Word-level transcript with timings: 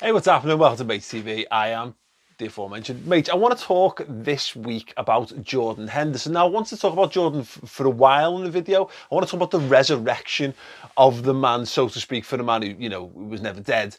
Hey, 0.00 0.12
what's 0.12 0.26
happening? 0.26 0.58
Welcome 0.58 0.78
to 0.78 0.84
Mates 0.84 1.12
TV. 1.12 1.44
I 1.50 1.70
am 1.70 1.96
the 2.38 2.46
aforementioned 2.46 3.04
mate. 3.04 3.28
I 3.28 3.34
want 3.34 3.58
to 3.58 3.64
talk 3.64 4.00
this 4.08 4.54
week 4.54 4.94
about 4.96 5.42
Jordan 5.42 5.88
Henderson. 5.88 6.34
Now, 6.34 6.46
I 6.46 6.48
want 6.48 6.68
to 6.68 6.76
talk 6.76 6.92
about 6.92 7.10
Jordan 7.10 7.42
for 7.42 7.84
a 7.84 7.90
while 7.90 8.38
in 8.38 8.44
the 8.44 8.50
video. 8.50 8.88
I 9.10 9.14
want 9.16 9.26
to 9.26 9.30
talk 9.32 9.40
about 9.40 9.50
the 9.50 9.58
resurrection 9.58 10.54
of 10.96 11.24
the 11.24 11.34
man, 11.34 11.66
so 11.66 11.88
to 11.88 11.98
speak, 11.98 12.24
for 12.24 12.36
the 12.36 12.44
man 12.44 12.62
who, 12.62 12.76
you 12.78 12.88
know, 12.88 13.06
was 13.12 13.40
never 13.40 13.58
dead. 13.58 13.96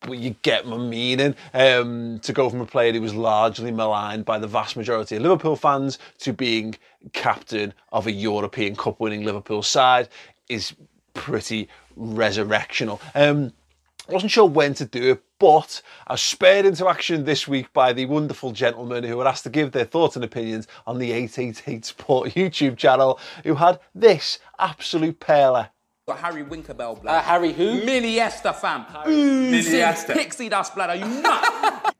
But 0.00 0.18
you 0.18 0.34
get 0.42 0.66
my 0.66 0.78
meaning. 0.78 1.36
Um, 1.54 2.18
to 2.24 2.32
go 2.32 2.50
from 2.50 2.60
a 2.60 2.66
player 2.66 2.92
who 2.92 3.00
was 3.00 3.14
largely 3.14 3.70
maligned 3.70 4.24
by 4.24 4.40
the 4.40 4.48
vast 4.48 4.76
majority 4.76 5.14
of 5.14 5.22
Liverpool 5.22 5.54
fans 5.54 6.00
to 6.22 6.32
being 6.32 6.74
captain 7.12 7.72
of 7.92 8.08
a 8.08 8.12
European 8.12 8.74
Cup 8.74 8.98
winning 8.98 9.24
Liverpool 9.24 9.62
side 9.62 10.08
is 10.48 10.74
pretty 11.14 11.68
resurrectional. 11.96 13.00
Um, 13.14 13.52
I 14.08 14.12
wasn't 14.12 14.32
sure 14.32 14.46
when 14.46 14.74
to 14.74 14.84
do 14.84 15.12
it, 15.12 15.22
but 15.38 15.82
I 16.06 16.14
was 16.14 16.22
spurred 16.22 16.66
into 16.66 16.88
action 16.88 17.24
this 17.24 17.46
week 17.46 17.72
by 17.72 17.92
the 17.92 18.06
wonderful 18.06 18.52
gentlemen 18.52 19.04
who 19.04 19.16
were 19.16 19.26
asked 19.28 19.44
to 19.44 19.50
give 19.50 19.72
their 19.72 19.84
thoughts 19.84 20.16
and 20.16 20.24
opinions 20.24 20.66
on 20.86 20.98
the 20.98 21.12
888 21.12 21.84
Sport 21.84 22.30
YouTube 22.34 22.76
channel, 22.76 23.18
who 23.44 23.54
had 23.54 23.80
this 23.94 24.38
absolute 24.58 25.20
perler. 25.20 25.70
Got 26.08 26.18
Harry 26.20 26.44
Winkerbell, 26.44 27.02
blood. 27.02 27.16
Uh, 27.16 27.20
Harry 27.20 27.52
who? 27.52 27.80
Miliesta, 27.82 28.54
fam. 28.54 28.84
Miliesta. 29.06 30.12
Pixie 30.14 30.48
dust, 30.48 30.72
blood. 30.76 30.90
Are 30.90 30.96
you 30.96 31.04
nuts? 31.04 31.48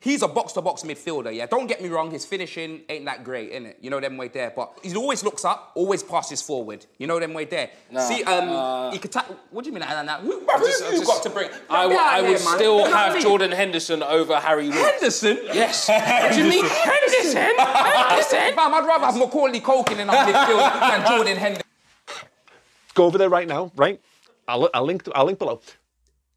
He's 0.06 0.22
a 0.22 0.28
box-to-box 0.28 0.84
midfielder, 0.84 1.34
yeah. 1.34 1.46
Don't 1.46 1.66
get 1.66 1.82
me 1.82 1.88
wrong, 1.88 2.12
his 2.12 2.24
finishing 2.24 2.82
ain't 2.88 3.04
that 3.06 3.24
great, 3.24 3.52
innit? 3.52 3.74
You 3.80 3.90
know 3.90 3.98
them 3.98 4.16
way 4.16 4.28
there, 4.28 4.52
but 4.54 4.78
he 4.80 4.94
always 4.94 5.24
looks 5.24 5.44
up, 5.44 5.72
always 5.74 6.04
passes 6.04 6.40
forward. 6.40 6.86
You 6.98 7.08
know 7.08 7.18
them 7.18 7.34
way 7.34 7.44
there. 7.44 7.70
See, 8.06 8.22
um, 8.22 8.92
he 8.92 8.98
could 9.00 9.10
ta- 9.10 9.26
What 9.50 9.64
do 9.64 9.70
you 9.70 9.74
mean? 9.74 9.80
Nah, 9.80 9.90
nah, 9.94 10.02
nah. 10.04 10.18
Who, 10.20 10.38
who, 10.38 10.48
I 10.48 10.58
just- 10.58 10.82
I 10.84 10.90
who 10.90 10.98
just- 10.98 11.06
got 11.10 11.22
to 11.24 11.30
bring? 11.30 11.50
I, 11.68 11.82
w- 11.82 11.98
Get 11.98 12.06
I 12.06 12.20
would 12.22 12.28
here, 12.28 12.38
man. 12.38 12.54
still 12.56 12.78
You 12.78 12.84
know 12.84 12.90
what 12.90 12.94
I 12.94 13.12
have? 13.14 13.20
Jordan 13.22 13.50
Henderson 13.50 14.02
over 14.04 14.38
Harry 14.38 14.68
Winks. 14.68 14.78
Henderson. 14.90 15.38
Yes. 15.52 15.88
What 16.26 16.32
do 16.34 16.38
you 16.44 16.50
mean 16.50 16.64
Henderson? 16.64 17.36
Henderson? 17.36 18.38
Fam, 18.54 18.74
I'd 18.74 18.86
rather 18.86 19.06
have 19.06 19.16
Macaulay 19.18 19.60
Culkin 19.60 19.98
in 19.98 20.08
our 20.08 20.24
midfield 20.24 20.80
than 20.88 21.06
Jordan 21.08 21.36
Henderson. 21.36 21.66
Go 22.94 23.06
over 23.06 23.18
there 23.18 23.28
right 23.28 23.48
now, 23.48 23.72
right? 23.74 24.00
I'll, 24.46 24.68
I'll 24.72 24.84
link. 24.84 25.02
I'll 25.16 25.24
link 25.26 25.40
below. 25.40 25.60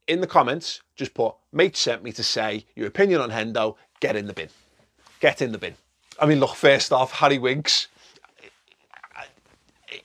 In 0.10 0.22
the 0.22 0.28
comments, 0.28 0.82
just 0.96 1.14
put 1.14 1.36
mate 1.54 1.78
sent 1.78 2.02
me 2.02 2.12
to 2.14 2.24
say 2.24 2.66
your 2.76 2.88
opinion 2.88 3.22
on 3.22 3.30
Hendo. 3.30 3.76
Get 4.00 4.16
in 4.16 4.26
the 4.26 4.34
bin. 4.34 4.50
Get 5.20 5.40
in 5.40 5.52
the 5.52 5.60
bin. 5.60 5.76
I 6.20 6.26
mean, 6.26 6.40
look. 6.40 6.56
First 6.56 6.92
off, 6.92 7.12
Harry 7.12 7.38
Winks. 7.38 7.88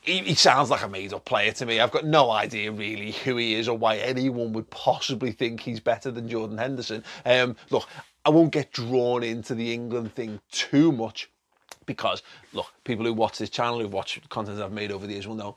He, 0.02 0.18
he 0.18 0.34
sounds 0.34 0.68
like 0.68 0.82
a 0.82 0.88
made-up 0.88 1.24
player 1.24 1.52
to 1.52 1.64
me. 1.64 1.80
I've 1.80 1.90
got 1.90 2.04
no 2.04 2.30
idea 2.30 2.70
really 2.70 3.12
who 3.12 3.38
he 3.38 3.54
is 3.54 3.66
or 3.66 3.78
why 3.78 3.96
anyone 3.96 4.52
would 4.52 4.68
possibly 4.68 5.32
think 5.32 5.60
he's 5.60 5.80
better 5.80 6.10
than 6.10 6.28
Jordan 6.28 6.58
Henderson. 6.58 7.02
Um, 7.24 7.56
look, 7.70 7.88
I 8.26 8.30
won't 8.30 8.52
get 8.52 8.72
drawn 8.72 9.22
into 9.22 9.54
the 9.54 9.72
England 9.72 10.14
thing 10.14 10.40
too 10.50 10.92
much 10.92 11.30
because 11.86 12.22
look, 12.52 12.66
people 12.84 13.06
who 13.06 13.14
watch 13.14 13.38
this 13.38 13.48
channel, 13.48 13.80
who've 13.80 13.92
watched 13.92 14.28
content 14.28 14.60
I've 14.60 14.72
made 14.72 14.92
over 14.92 15.06
the 15.06 15.14
years 15.14 15.26
will 15.26 15.34
know 15.34 15.56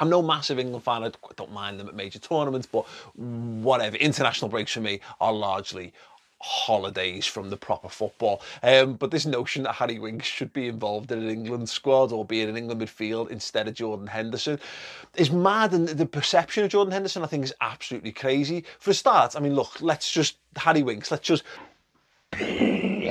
I'm 0.00 0.10
no 0.10 0.22
massive 0.22 0.58
England 0.58 0.84
fan. 0.84 1.04
I 1.04 1.10
don't 1.36 1.52
mind 1.52 1.78
them 1.78 1.88
at 1.88 1.94
major 1.94 2.18
tournaments, 2.18 2.66
but 2.70 2.86
whatever. 3.16 3.96
International 3.96 4.48
breaks 4.48 4.72
for 4.72 4.80
me 4.80 5.00
are 5.20 5.32
largely 5.32 5.92
holidays 6.42 7.26
from 7.26 7.50
the 7.50 7.56
proper 7.56 7.88
football. 7.88 8.40
Um, 8.62 8.94
but 8.94 9.10
this 9.10 9.26
notion 9.26 9.62
that 9.64 9.74
Harry 9.74 9.98
Winks 9.98 10.26
should 10.26 10.52
be 10.52 10.68
involved 10.68 11.12
in 11.12 11.18
an 11.18 11.28
England 11.28 11.68
squad 11.68 12.12
or 12.12 12.24
be 12.24 12.40
in 12.40 12.48
an 12.48 12.56
England 12.56 12.80
midfield 12.80 13.30
instead 13.30 13.68
of 13.68 13.74
Jordan 13.74 14.06
Henderson 14.06 14.58
is 15.16 15.30
mad. 15.30 15.74
And 15.74 15.88
the 15.88 16.06
perception 16.06 16.64
of 16.64 16.70
Jordan 16.70 16.92
Henderson, 16.92 17.22
I 17.22 17.26
think, 17.26 17.44
is 17.44 17.54
absolutely 17.60 18.12
crazy. 18.12 18.64
For 18.78 18.90
a 18.90 18.94
start, 18.94 19.36
I 19.36 19.40
mean, 19.40 19.54
look, 19.54 19.82
let's 19.82 20.10
just, 20.10 20.36
Harry 20.56 20.82
Winks, 20.82 21.10
let's 21.10 21.26
just 21.26 21.44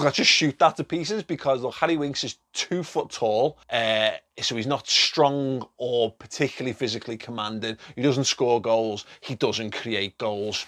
Let's 0.03 0.17
just 0.17 0.31
shoot 0.31 0.57
that 0.59 0.77
to 0.77 0.83
pieces 0.83 1.23
because 1.23 1.61
look, 1.61 1.75
Harry 1.75 1.97
Winks 1.97 2.23
is 2.23 2.37
two 2.53 2.83
foot 2.83 3.09
tall, 3.09 3.57
uh, 3.69 4.11
so 4.39 4.55
he's 4.55 4.67
not 4.67 4.87
strong 4.87 5.67
or 5.77 6.11
particularly 6.11 6.73
physically 6.73 7.17
commanding. 7.17 7.77
He 7.95 8.01
doesn't 8.01 8.25
score 8.25 8.61
goals. 8.61 9.05
He 9.21 9.35
doesn't 9.35 9.71
create 9.71 10.17
goals. 10.17 10.65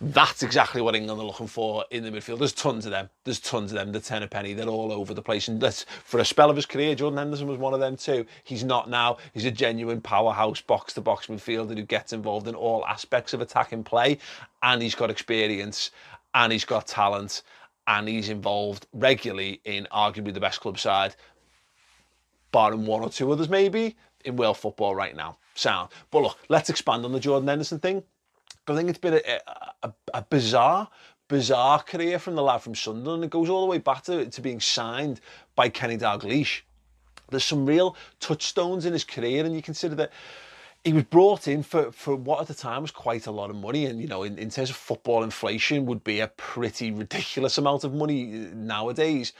That's 0.00 0.44
exactly 0.44 0.80
what 0.80 0.94
England 0.94 1.20
are 1.20 1.24
looking 1.24 1.48
for 1.48 1.84
in 1.90 2.04
the 2.04 2.10
midfield. 2.10 2.38
There's 2.38 2.52
tons 2.52 2.84
of 2.86 2.92
them. 2.92 3.10
There's 3.24 3.40
tons 3.40 3.72
of 3.72 3.78
them. 3.78 3.90
The 3.90 3.98
ten 3.98 4.22
a 4.22 4.28
penny. 4.28 4.54
They're 4.54 4.68
all 4.68 4.92
over 4.92 5.12
the 5.12 5.22
place. 5.22 5.48
And 5.48 5.60
that's 5.60 5.84
for 6.04 6.20
a 6.20 6.24
spell 6.24 6.50
of 6.50 6.56
his 6.56 6.66
career. 6.66 6.94
Jordan 6.94 7.18
Henderson 7.18 7.48
was 7.48 7.58
one 7.58 7.74
of 7.74 7.80
them 7.80 7.96
too. 7.96 8.24
He's 8.44 8.62
not 8.62 8.88
now. 8.88 9.16
He's 9.34 9.44
a 9.44 9.50
genuine 9.50 10.00
powerhouse 10.00 10.60
box 10.60 10.92
to 10.94 11.00
box 11.00 11.26
midfielder 11.26 11.76
who 11.76 11.82
gets 11.82 12.12
involved 12.12 12.46
in 12.46 12.54
all 12.54 12.86
aspects 12.86 13.34
of 13.34 13.40
attacking 13.40 13.82
play, 13.82 14.18
and 14.62 14.80
he's 14.80 14.94
got 14.94 15.10
experience, 15.10 15.90
and 16.32 16.52
he's 16.52 16.64
got 16.64 16.86
talent, 16.86 17.42
and 17.88 18.06
he's 18.06 18.28
involved 18.28 18.86
regularly 18.92 19.60
in 19.64 19.88
arguably 19.90 20.32
the 20.32 20.40
best 20.40 20.60
club 20.60 20.78
side, 20.78 21.16
barring 22.52 22.86
one 22.86 23.02
or 23.02 23.08
two 23.08 23.32
others 23.32 23.48
maybe, 23.48 23.96
in 24.24 24.36
world 24.36 24.58
football 24.58 24.94
right 24.94 25.16
now. 25.16 25.38
Sound. 25.54 25.90
But 26.10 26.22
look, 26.22 26.38
let's 26.48 26.70
expand 26.70 27.04
on 27.04 27.12
the 27.12 27.18
Jordan 27.18 27.48
Henderson 27.48 27.80
thing. 27.80 28.04
I 28.68 28.74
think 28.74 28.90
it's 28.90 28.98
been 28.98 29.14
a, 29.14 29.40
a, 29.82 29.92
a 30.12 30.22
bizarre, 30.22 30.88
bizarre 31.28 31.82
career 31.82 32.18
from 32.18 32.34
the 32.34 32.42
lad 32.42 32.58
from 32.58 32.74
Sunderland. 32.74 33.24
It 33.24 33.30
goes 33.30 33.48
all 33.48 33.62
the 33.62 33.70
way 33.70 33.78
back 33.78 34.02
to, 34.04 34.26
to 34.26 34.40
being 34.42 34.60
signed 34.60 35.22
by 35.56 35.70
Kenny 35.70 35.96
Dalglish. 35.96 36.60
There's 37.30 37.44
some 37.44 37.64
real 37.64 37.96
touchstones 38.20 38.84
in 38.84 38.92
his 38.92 39.04
career, 39.04 39.46
and 39.46 39.54
you 39.54 39.62
consider 39.62 39.94
that 39.96 40.12
he 40.84 40.92
was 40.92 41.04
brought 41.04 41.48
in 41.48 41.62
for, 41.62 41.92
for 41.92 42.16
what 42.16 42.40
at 42.40 42.46
the 42.48 42.54
time 42.54 42.82
was 42.82 42.90
quite 42.90 43.26
a 43.26 43.30
lot 43.30 43.50
of 43.50 43.56
money. 43.56 43.86
And 43.86 44.00
you 44.00 44.08
know 44.08 44.22
in, 44.22 44.38
in 44.38 44.50
terms 44.50 44.70
of 44.70 44.76
football 44.76 45.22
inflation 45.22 45.86
would 45.86 46.04
be 46.04 46.20
a 46.20 46.28
pretty 46.28 46.90
ridiculous 46.90 47.58
amount 47.58 47.84
of 47.84 47.94
money 47.94 48.46
uh, 48.46 48.54
nowadays. 48.54 49.32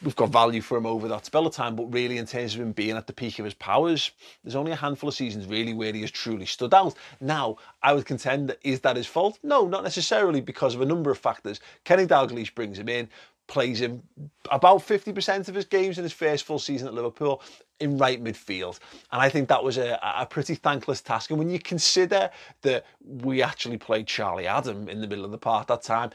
We've 0.00 0.14
got 0.14 0.30
value 0.30 0.60
for 0.60 0.78
him 0.78 0.86
over 0.86 1.08
that 1.08 1.26
spell 1.26 1.46
of 1.46 1.52
time. 1.52 1.74
But 1.74 1.92
really 1.92 2.18
in 2.18 2.26
terms 2.26 2.54
of 2.54 2.60
him 2.60 2.72
being 2.72 2.96
at 2.96 3.08
the 3.08 3.12
peak 3.12 3.38
of 3.38 3.44
his 3.44 3.54
powers 3.54 4.12
there's 4.42 4.54
only 4.56 4.72
a 4.72 4.76
handful 4.76 5.08
of 5.08 5.14
seasons 5.14 5.46
really 5.46 5.74
where 5.74 5.92
he 5.92 6.00
has 6.02 6.10
truly 6.10 6.46
stood 6.46 6.72
out. 6.72 6.94
Now 7.20 7.56
I 7.82 7.92
would 7.92 8.06
contend 8.06 8.48
that 8.48 8.58
is 8.62 8.80
that 8.80 8.96
his 8.96 9.06
fault? 9.06 9.38
No 9.42 9.66
not 9.66 9.84
necessarily 9.84 10.40
because 10.40 10.74
of 10.74 10.80
a 10.80 10.86
number 10.86 11.10
of 11.10 11.18
factors. 11.18 11.60
Kenny 11.84 12.06
Dalglish 12.06 12.54
brings 12.54 12.78
him 12.78 12.88
in 12.88 13.08
plays 13.48 13.80
him 13.80 14.02
about 14.50 14.78
50% 14.78 15.48
of 15.48 15.54
his 15.54 15.64
games 15.64 15.98
in 15.98 16.04
his 16.04 16.12
first 16.12 16.44
full 16.44 16.58
season 16.58 16.86
at 16.86 16.94
Liverpool 16.94 17.42
in 17.80 17.98
right 17.98 18.22
midfield. 18.22 18.78
And 19.10 19.20
I 19.20 19.28
think 19.28 19.48
that 19.48 19.64
was 19.64 19.78
a, 19.78 19.98
a 20.02 20.26
pretty 20.26 20.54
thankless 20.54 21.00
task. 21.00 21.30
And 21.30 21.38
when 21.38 21.50
you 21.50 21.58
consider 21.58 22.30
that 22.62 22.86
we 23.04 23.42
actually 23.42 23.78
played 23.78 24.06
Charlie 24.06 24.46
Adam 24.46 24.88
in 24.88 25.00
the 25.00 25.06
middle 25.06 25.24
of 25.24 25.30
the 25.30 25.38
park 25.38 25.66
that 25.68 25.82
time, 25.82 26.10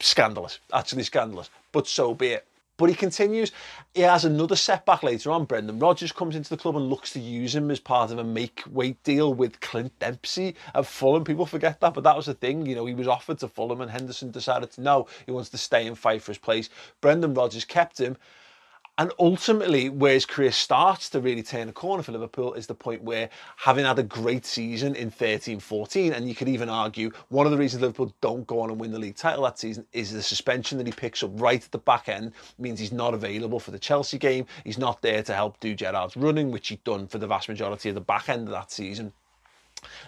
scandalous, 0.00 0.58
actually 0.72 1.04
scandalous. 1.04 1.48
But 1.72 1.86
so 1.86 2.12
be 2.14 2.28
it. 2.28 2.47
But 2.78 2.88
he 2.88 2.94
continues. 2.94 3.50
He 3.92 4.02
has 4.02 4.24
another 4.24 4.54
setback 4.54 5.02
later 5.02 5.32
on. 5.32 5.46
Brendan 5.46 5.80
Rodgers 5.80 6.12
comes 6.12 6.36
into 6.36 6.48
the 6.48 6.56
club 6.56 6.76
and 6.76 6.88
looks 6.88 7.12
to 7.12 7.20
use 7.20 7.54
him 7.54 7.72
as 7.72 7.80
part 7.80 8.12
of 8.12 8.18
a 8.18 8.24
make 8.24 8.62
weight 8.70 9.02
deal 9.02 9.34
with 9.34 9.60
Clint 9.60 9.98
Dempsey 9.98 10.54
at 10.76 10.86
Fulham. 10.86 11.24
People 11.24 11.44
forget 11.44 11.80
that, 11.80 11.92
but 11.92 12.04
that 12.04 12.16
was 12.16 12.26
the 12.26 12.34
thing. 12.34 12.64
You 12.66 12.76
know, 12.76 12.86
he 12.86 12.94
was 12.94 13.08
offered 13.08 13.40
to 13.40 13.48
Fulham 13.48 13.80
and 13.80 13.90
Henderson 13.90 14.30
decided 14.30 14.70
to 14.72 14.80
no, 14.80 15.08
he 15.26 15.32
wants 15.32 15.50
to 15.50 15.58
stay 15.58 15.88
and 15.88 15.98
fight 15.98 16.22
for 16.22 16.30
his 16.30 16.38
place. 16.38 16.70
Brendan 17.00 17.34
Rodgers 17.34 17.64
kept 17.64 17.98
him. 17.98 18.16
And 18.98 19.12
ultimately, 19.20 19.88
where 19.88 20.14
his 20.14 20.26
career 20.26 20.50
starts 20.50 21.08
to 21.10 21.20
really 21.20 21.44
turn 21.44 21.68
a 21.68 21.72
corner 21.72 22.02
for 22.02 22.10
Liverpool 22.10 22.54
is 22.54 22.66
the 22.66 22.74
point 22.74 23.00
where, 23.00 23.30
having 23.56 23.84
had 23.84 24.00
a 24.00 24.02
great 24.02 24.44
season 24.44 24.96
in 24.96 25.08
13 25.08 25.60
14, 25.60 26.12
and 26.12 26.28
you 26.28 26.34
could 26.34 26.48
even 26.48 26.68
argue 26.68 27.12
one 27.28 27.46
of 27.46 27.52
the 27.52 27.58
reasons 27.58 27.80
Liverpool 27.80 28.12
don't 28.20 28.44
go 28.48 28.58
on 28.60 28.70
and 28.70 28.80
win 28.80 28.90
the 28.90 28.98
league 28.98 29.14
title 29.14 29.44
that 29.44 29.56
season 29.56 29.86
is 29.92 30.12
the 30.12 30.20
suspension 30.20 30.78
that 30.78 30.86
he 30.88 30.92
picks 30.92 31.22
up 31.22 31.30
right 31.34 31.64
at 31.64 31.70
the 31.70 31.78
back 31.78 32.08
end 32.08 32.32
means 32.58 32.80
he's 32.80 32.90
not 32.90 33.14
available 33.14 33.60
for 33.60 33.70
the 33.70 33.78
Chelsea 33.78 34.18
game. 34.18 34.44
He's 34.64 34.78
not 34.78 35.00
there 35.00 35.22
to 35.22 35.32
help 35.32 35.60
do 35.60 35.76
Gerrard's 35.76 36.16
running, 36.16 36.50
which 36.50 36.66
he'd 36.66 36.82
done 36.82 37.06
for 37.06 37.18
the 37.18 37.28
vast 37.28 37.48
majority 37.48 37.90
of 37.90 37.94
the 37.94 38.00
back 38.00 38.28
end 38.28 38.48
of 38.48 38.52
that 38.52 38.72
season. 38.72 39.12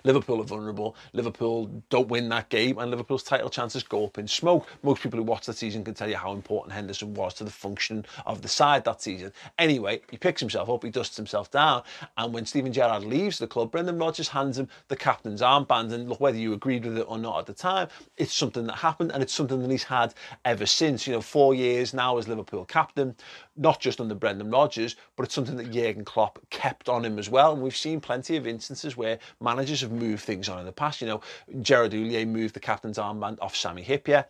Liverpool 0.05 0.41
are 0.41 0.45
vulnerable. 0.45 0.97
Liverpool 1.13 1.71
don't 1.89 2.09
win 2.09 2.29
that 2.31 2.49
game, 2.49 2.79
and 2.79 2.91
Liverpool's 2.91 3.23
title 3.23 3.51
chances 3.51 3.83
go 3.83 4.05
up 4.05 4.19
in 4.19 4.27
smoke. 4.29 4.67
Most 4.83 5.03
people 5.03 5.19
who 5.19 5.25
watch 5.25 5.47
that 5.47 5.57
season 5.57 5.85
can 5.85 5.95
tell 5.95 6.09
you 6.09 6.17
how 6.17 6.33
important 6.33 6.73
Henderson 6.73 7.15
was 7.15 7.35
to 7.35 7.45
the 7.45 7.51
function 7.51 8.05
of 8.27 8.43
the 8.43 8.49
side 8.49 8.85
that 8.85 9.03
season. 9.03 9.33
Anyway, 9.59 10.01
he 10.11 10.17
picks 10.17 10.41
himself 10.41 10.69
up, 10.69 10.85
he 10.85 10.91
dusts 10.91 11.17
himself 11.17 11.51
down, 11.51 11.83
and 12.17 12.33
when 12.33 12.47
Steven 12.47 12.73
Gerrard 12.73 13.05
leaves 13.05 13.39
the 13.39 13.47
club, 13.47 13.71
Brendan 13.71 13.99
Rodgers 13.99 14.29
hands 14.29 14.59
him 14.59 14.69
the 14.89 14.97
captain's 14.97 15.43
armband. 15.43 15.93
And 15.93 16.09
look, 16.09 16.21
whether 16.21 16.39
you 16.39 16.53
agreed 16.53 16.85
with 16.85 16.99
it 16.99 17.07
or 17.09 17.19
not 17.19 17.41
at 17.41 17.47
the 17.47 17.53
time, 17.53 17.89
it's 18.17 18.35
something 18.35 18.67
that 18.67 18.77
happened, 18.77 19.13
and 19.13 19.23
it's 19.23 19.33
something 19.33 19.61
that 19.63 19.71
he's 19.71 19.85
had 19.85 20.15
ever 20.45 20.67
since. 20.67 21.07
You 21.07 21.15
know, 21.15 21.21
four 21.21 21.55
years 21.55 21.95
now 21.95 22.19
as 22.19 22.29
Liverpool 22.29 22.65
captain, 22.65 23.15
not 23.61 23.79
just 23.79 24.01
under 24.01 24.15
Brendan 24.15 24.51
Rodgers, 24.51 24.97
but 25.17 25.25
it's 25.25 25.35
something 25.35 25.57
that 25.57 25.71
Jurgen 25.71 26.05
Klopp 26.05 26.39
kept 26.49 26.89
on 26.89 27.05
him 27.05 27.19
as 27.19 27.29
well. 27.29 27.53
And 27.53 27.63
we've 27.63 27.77
seen 27.77 28.01
plenty 28.01 28.37
of 28.37 28.47
instances 28.47 28.97
where 28.97 29.19
managers 29.39 29.83
have 29.83 29.93
moved 29.93 30.23
things 30.23 30.49
on 30.49 30.59
in 30.59 30.65
the 30.65 30.73
past. 30.73 31.03
You 31.03 31.07
know, 31.07 31.21
Gerard 31.61 31.93
Houllier 31.93 32.27
moved 32.27 32.55
the 32.55 32.61
captain's 32.61 32.97
armband 32.97 33.37
off 33.41 33.55
Sami 33.55 33.85
Hyypiä 33.85 34.25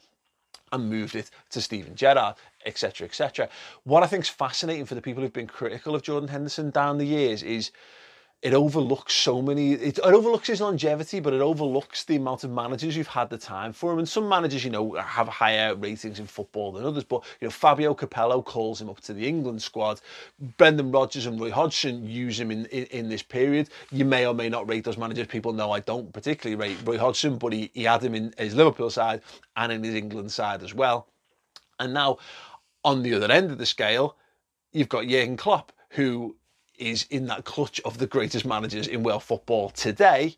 and 0.73 0.91
moved 0.91 1.15
it 1.15 1.31
to 1.51 1.61
Steven 1.61 1.95
Gerrard, 1.95 2.35
etc., 2.67 3.07
etc. 3.07 3.49
What 3.85 4.03
I 4.03 4.09
think 4.09 4.25
is 4.25 4.29
fascinating 4.29 4.85
for 4.85 4.97
the 4.97 5.03
people 5.03 5.23
who've 5.23 5.33
been 5.33 5.47
critical 5.47 5.95
of 5.95 6.03
Jordan 6.03 6.29
Henderson 6.29 6.71
down 6.71 6.99
the 6.99 7.07
years 7.07 7.45
is 7.45 7.71
it 8.43 8.55
overlooks 8.55 9.13
so 9.13 9.43
many 9.43 9.73
it, 9.73 9.99
it, 9.99 10.01
overlooks 10.01 10.49
his 10.49 10.61
longevity 10.63 11.21
but 11.21 11.35
it 11.35 11.43
overlooks 11.43 12.05
the 12.05 12.17
amount 12.17 12.43
of 12.43 12.51
managers 12.51 12.97
who've 12.97 13.07
had 13.07 13.29
the 13.29 13.37
time 13.37 13.73
for 13.73 13.93
him. 13.93 13.99
And 13.99 14.09
some 14.09 14.29
managers 14.29 14.65
you 14.65 14.71
know 14.71 14.93
have 14.95 15.29
higher 15.29 15.75
ratings 15.75 16.19
in 16.19 16.27
football 16.27 16.73
than 16.73 16.85
others 16.85 17.05
but 17.05 17.23
you 17.41 17.47
know 17.47 17.51
Fabio 17.51 17.95
Capello 17.95 18.43
calls 18.43 18.81
him 18.81 18.89
up 18.89 19.01
to 19.03 19.13
the 19.13 19.27
England 19.27 19.61
squad. 19.63 20.01
Brendan 20.57 20.91
Rodgers 20.91 21.27
and 21.27 21.39
Roy 21.39 21.51
Hodgson 21.51 22.07
use 22.07 22.41
him 22.41 22.51
in, 22.51 22.67
in, 22.67 22.85
in 22.87 23.09
this 23.09 23.23
period. 23.23 23.69
You 23.91 24.05
may 24.05 24.27
or 24.27 24.35
may 24.35 24.49
not 24.49 24.69
rate 24.69 24.85
those 24.85 24.99
managers. 24.99 25.27
People 25.27 25.53
know 25.53 25.71
I 25.71 25.81
don't 25.81 26.13
particularly 26.13 26.57
rate 26.57 26.79
Roy 26.85 26.99
Hodgson 26.99 27.37
but 27.37 27.53
he, 27.53 27.71
he 27.75 27.85
had 27.85 28.03
him 28.03 28.15
in 28.15 28.33
his 28.39 28.55
Liverpool 28.55 28.91
side 28.91 29.21
and 29.57 29.71
in 29.71 29.85
his 29.85 29.95
England 29.95 30.33
side 30.33 30.63
as 30.63 30.75
well. 30.75 31.09
And 31.79 31.93
now 31.93 32.19
on 32.85 33.03
the 33.03 33.15
other 33.15 33.31
end 33.31 33.51
of 33.51 33.59
the 33.59 33.67
scale 33.67 34.17
you've 34.73 34.89
got 34.89 35.07
Jurgen 35.07 35.37
Klopp 35.37 35.73
who 35.91 36.37
is 36.81 37.07
in 37.11 37.27
that 37.27 37.45
clutch 37.45 37.81
of 37.85 37.99
the 37.99 38.07
greatest 38.07 38.45
managers 38.45 38.89
in 38.89 39.03
world 39.03 39.23
football 39.23 39.71
today. 39.71 40.37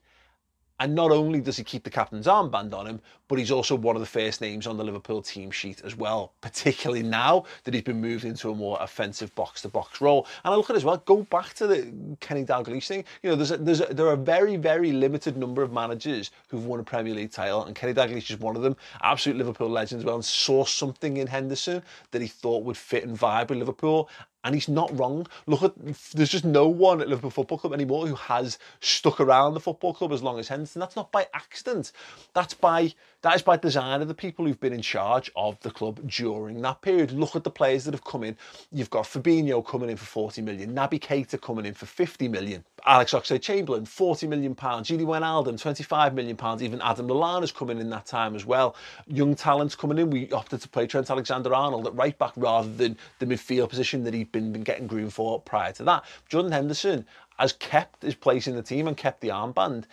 And 0.81 0.97
not 0.97 1.13
only 1.13 1.41
does 1.41 1.57
he 1.57 1.63
keep 1.63 1.85
the 1.85 1.91
captain's 1.91 2.27
armband 2.27 2.75
on 2.75 2.89
him, 2.89 3.01
but 3.29 3.39
he's 3.39 3.53
also 3.53 3.77
one 3.77 3.95
of 3.95 4.01
the 4.01 4.07
first 4.07 4.41
names 4.41 4.67
on 4.67 4.77
the 4.77 4.83
Liverpool 4.83 5.23
team 5.23 5.53
sheet 5.53 5.81
as 5.85 5.95
well, 5.95 6.33
particularly 6.41 7.05
now 7.05 7.45
that 7.63 7.73
he's 7.73 7.85
been 7.85 8.01
moved 8.01 8.25
into 8.25 8.51
a 8.51 8.55
more 8.55 8.77
offensive 8.81 9.33
box-to-box 9.37 10.01
role. 10.01 10.27
And 10.45 10.53
I 10.53 10.57
look 10.57 10.71
at 10.71 10.75
it 10.75 10.79
as 10.79 10.85
well, 10.85 10.97
go 10.97 11.23
back 11.23 11.55
to 11.55 11.69
the 11.69 11.93
Kenny 12.19 12.45
Dalglish 12.45 12.89
thing. 12.89 13.05
You 13.23 13.31
know, 13.31 13.37
there's 13.37 13.53
a, 13.53 13.59
there's 13.59 13.81
a, 13.81 13.95
there 13.95 14.07
are 14.07 14.15
a 14.15 14.17
very, 14.17 14.57
very 14.57 14.91
limited 14.91 15.37
number 15.37 15.63
of 15.63 15.73
managers 15.73 16.33
who've 16.49 16.67
won 16.67 16.81
a 16.81 16.85
Premier 16.85 17.15
League 17.15 17.31
title, 17.31 17.65
and 17.65 17.77
Kenny 17.77 17.95
Dalglish 17.95 18.33
is 18.33 18.41
one 18.41 18.57
of 18.57 18.63
them. 18.63 18.77
Absolute 19.03 19.39
Liverpool 19.39 19.69
legend 19.69 20.01
as 20.01 20.05
well, 20.05 20.17
and 20.17 20.25
saw 20.25 20.65
something 20.65 21.19
in 21.19 21.29
Henderson 21.29 21.81
that 22.11 22.23
he 22.23 22.29
thought 22.29 22.65
would 22.65 22.77
fit 22.77 23.05
and 23.05 23.17
vibe 23.17 23.51
with 23.51 23.59
Liverpool 23.59 24.09
and 24.45 24.55
he's 24.55 24.69
not 24.69 24.97
wrong. 24.99 25.27
Look 25.47 25.63
at 25.63 25.73
there's 26.13 26.31
just 26.31 26.45
no 26.45 26.69
one 26.69 27.01
at 27.01 27.09
Liverpool 27.09 27.31
Football 27.31 27.59
Club 27.59 27.73
anymore 27.73 28.07
who 28.07 28.15
has 28.15 28.59
stuck 28.81 29.21
around 29.21 29.55
the 29.55 29.61
football 29.61 29.95
club 29.95 30.13
as 30.13 30.23
long 30.23 30.39
as 30.39 30.49
Henderson. 30.49 30.81
That's 30.81 30.97
not 30.97 31.13
by 31.13 31.29
accident. 31.35 31.93
That's 32.35 32.55
by 32.55 32.95
that 33.23 33.37
is 33.37 33.43
by 33.43 33.57
design 33.57 34.03
of 34.03 34.09
the 34.09 34.15
people 34.15 34.45
who've 34.45 34.59
been 34.59 34.73
in 34.73 34.83
charge 34.83 35.31
of 35.37 35.59
the 35.61 35.71
club 35.71 36.01
during 36.09 36.61
that 36.63 36.83
period. 36.83 37.13
Look 37.13 37.37
at 37.37 37.45
the 37.45 37.51
players 37.51 37.85
that 37.85 37.95
have 37.95 38.05
come 38.05 38.25
in. 38.25 38.37
You've 38.73 38.91
got 38.91 39.05
Fabinho 39.05 39.65
coming 39.65 39.91
in 39.91 39.97
for 39.97 40.07
40 40.07 40.43
million, 40.43 40.75
Naby 40.75 41.01
Keita 41.01 41.41
coming 41.41 41.67
in 41.67 41.75
for 41.75 41.87
50 41.87 42.27
million, 42.29 42.65
Alex 42.85 43.13
Oxlade-Chamberlain 43.13 43.87
40 43.87 44.27
million 44.27 44.55
pounds, 44.55 44.89
Gini 44.89 45.05
Wijnaldum 45.05 45.61
25 45.61 46.15
million 46.15 46.37
pounds, 46.37 46.63
even 46.63 46.81
Adam 46.83 47.07
Lallana's 47.07 47.53
coming 47.53 47.79
in 47.79 47.91
that 47.91 48.07
time 48.07 48.35
as 48.35 48.45
well. 48.45 48.75
Young 49.07 49.35
talents 49.35 49.77
coming 49.77 49.99
in. 49.99 50.11
We 50.11 50.31
opted 50.33 50.61
to 50.63 50.69
play 50.69 50.87
Trent 50.87 51.11
Alexander-Arnold 51.11 51.87
at 51.87 51.95
right 51.95 52.19
back 52.19 52.33
rather 52.37 52.73
than 52.73 52.97
the 53.21 53.27
midfield 53.27 53.69
position 53.69 54.03
that 54.05 54.15
he'd 54.15 54.33
been, 54.33 54.53
been 54.53 54.63
getting 54.63 54.87
groomed 54.87 55.15
for 55.15 55.41
prior 55.41 55.73
to 55.73 55.85
that. 55.85 56.05
Jordan 56.29 56.53
Henderson 56.53 57.07
has 57.39 57.53
kept 57.53 58.03
his 58.03 58.15
place 58.15 58.49
in 58.49 58.57
the 58.57 58.63
team 58.63 58.89
and 58.89 58.97
kept 58.97 59.21
the 59.21 59.29
armband 59.29 59.85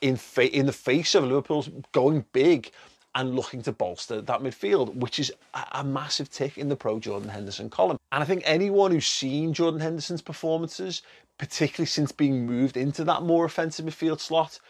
in, 0.00 0.16
fa- 0.16 0.54
in 0.54 0.66
the 0.66 0.72
face 0.72 1.14
of 1.14 1.24
Liverpool's 1.24 1.70
going 1.92 2.24
big 2.32 2.70
and 3.16 3.34
looking 3.34 3.62
to 3.62 3.72
bolster 3.72 4.20
that 4.20 4.40
midfield, 4.40 4.94
which 4.94 5.18
is 5.18 5.32
a, 5.72 5.82
massive 5.82 6.30
tick 6.30 6.58
in 6.58 6.68
the 6.68 6.76
pro 6.76 7.00
Jordan 7.00 7.30
Henderson 7.30 7.70
column. 7.70 7.96
And 8.12 8.22
I 8.22 8.26
think 8.26 8.42
anyone 8.44 8.92
who's 8.92 9.06
seen 9.06 9.54
Jordan 9.54 9.80
Henderson's 9.80 10.20
performances, 10.20 11.00
particularly 11.38 11.86
since 11.86 12.12
being 12.12 12.46
moved 12.46 12.76
into 12.76 13.04
that 13.04 13.22
more 13.22 13.46
offensive 13.46 13.86
midfield 13.86 14.20
slot, 14.20 14.60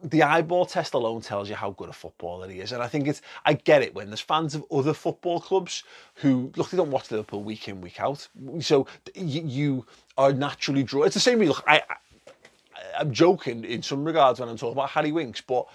the 0.00 0.22
eyeball 0.22 0.64
test 0.64 0.94
alone 0.94 1.20
tells 1.20 1.48
you 1.48 1.56
how 1.56 1.72
good 1.72 1.88
a 1.88 1.92
footballer 1.92 2.48
he 2.48 2.60
is. 2.60 2.70
And 2.70 2.80
I 2.80 2.86
think 2.86 3.08
it's, 3.08 3.20
I 3.44 3.54
get 3.54 3.82
it 3.82 3.96
when 3.96 4.10
there's 4.10 4.20
fans 4.20 4.54
of 4.54 4.64
other 4.70 4.94
football 4.94 5.40
clubs 5.40 5.82
who, 6.14 6.52
look, 6.54 6.70
they 6.70 6.76
don't 6.76 6.92
watch 6.92 7.10
Liverpool 7.10 7.42
week 7.42 7.66
in, 7.66 7.80
week 7.80 8.00
out. 8.00 8.28
So 8.60 8.86
you, 9.16 9.84
are 10.16 10.32
naturally 10.32 10.84
drawn. 10.84 11.06
It's 11.06 11.14
the 11.14 11.20
same 11.20 11.40
reason, 11.40 11.54
look, 11.54 11.64
I, 11.66 11.82
I 11.88 11.96
I'm 12.98 13.12
joking 13.12 13.64
in 13.64 13.82
some 13.82 14.04
regards 14.04 14.40
when 14.40 14.48
I'm 14.48 14.56
talking 14.56 14.72
about 14.72 14.90
Harry 14.90 15.12
Winks, 15.12 15.40
but 15.40 15.66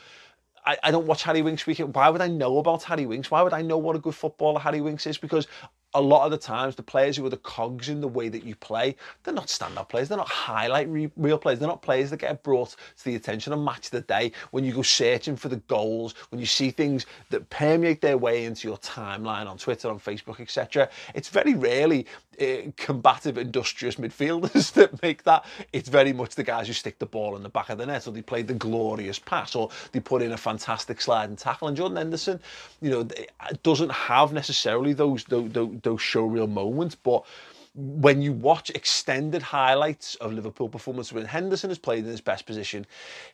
I, 0.65 0.77
I 0.83 0.91
don't 0.91 1.05
watch 1.05 1.23
Harry 1.23 1.41
Winks. 1.41 1.65
Why 1.67 2.09
would 2.09 2.21
I 2.21 2.27
know 2.27 2.57
about 2.57 2.83
Harry 2.83 3.05
Winks? 3.05 3.29
Why 3.29 3.41
would 3.41 3.53
I 3.53 3.61
know 3.61 3.77
what 3.77 3.95
a 3.95 3.99
good 3.99 4.15
footballer 4.15 4.59
Harry 4.59 4.81
Winks 4.81 5.05
is? 5.05 5.17
Because 5.17 5.47
a 5.95 6.01
lot 6.01 6.25
of 6.25 6.31
the 6.31 6.37
times 6.37 6.75
the 6.75 6.83
players 6.83 7.17
who 7.17 7.25
are 7.25 7.29
the 7.29 7.37
cogs 7.37 7.89
in 7.89 8.01
the 8.01 8.07
way 8.07 8.29
that 8.29 8.43
you 8.43 8.55
play, 8.55 8.95
they're 9.23 9.33
not 9.33 9.49
stand-up 9.49 9.89
players, 9.89 10.09
they're 10.09 10.17
not 10.17 10.29
highlight 10.29 10.87
re- 10.89 11.11
real 11.17 11.37
players, 11.37 11.59
they're 11.59 11.67
not 11.67 11.81
players 11.81 12.09
that 12.09 12.17
get 12.17 12.43
brought 12.43 12.75
to 12.97 13.05
the 13.05 13.15
attention 13.15 13.53
on 13.53 13.63
match 13.63 13.85
of 13.85 13.91
the 13.91 14.01
day 14.01 14.31
when 14.51 14.63
you 14.63 14.73
go 14.73 14.81
searching 14.81 15.35
for 15.35 15.49
the 15.49 15.57
goals, 15.67 16.15
when 16.29 16.39
you 16.39 16.45
see 16.45 16.71
things 16.71 17.05
that 17.29 17.49
permeate 17.49 18.01
their 18.01 18.17
way 18.17 18.45
into 18.45 18.67
your 18.67 18.77
timeline 18.77 19.47
on 19.47 19.57
Twitter, 19.57 19.89
on 19.89 19.99
Facebook, 19.99 20.39
etc. 20.39 20.89
It's 21.13 21.29
very 21.29 21.53
rarely 21.53 22.07
uh, 22.41 22.71
combative, 22.77 23.37
industrious 23.37 23.95
midfielders 23.95 24.71
that 24.73 25.01
make 25.01 25.23
that. 25.23 25.45
It's 25.71 25.89
very 25.89 26.13
much 26.13 26.35
the 26.35 26.43
guys 26.43 26.67
who 26.67 26.73
stick 26.73 26.99
the 26.99 27.05
ball 27.05 27.35
in 27.35 27.43
the 27.43 27.49
back 27.49 27.69
of 27.69 27.77
the 27.77 27.85
net, 27.85 28.07
or 28.07 28.11
they 28.11 28.21
play 28.21 28.41
the 28.41 28.53
glorious 28.53 29.19
pass, 29.19 29.55
or 29.55 29.69
they 29.91 29.99
put 29.99 30.21
in 30.21 30.31
a 30.31 30.37
fantastic 30.37 31.01
slide 31.01 31.29
and 31.29 31.37
tackle. 31.37 31.67
And 31.67 31.77
Jordan 31.77 31.97
Henderson, 31.97 32.39
you 32.81 32.89
know, 32.89 33.07
doesn't 33.63 33.91
have 33.91 34.33
necessarily 34.33 34.93
those 34.93 35.23
those, 35.25 35.51
those 35.51 35.81
showreel 35.91 36.49
moments, 36.49 36.95
but 36.95 37.23
when 37.75 38.21
you 38.21 38.33
watch 38.33 38.69
extended 38.71 39.41
highlights 39.41 40.15
of 40.15 40.33
Liverpool 40.33 40.69
performance 40.69 41.11
when 41.11 41.25
Henderson 41.25 41.69
has 41.69 41.79
played 41.79 42.03
in 42.03 42.11
his 42.11 42.21
best 42.21 42.45
position, 42.45 42.85